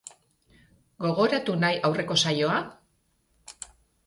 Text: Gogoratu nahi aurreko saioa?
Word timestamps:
Gogoratu 1.05 1.57
nahi 1.65 1.77
aurreko 1.91 2.19
saioa? 2.25 2.57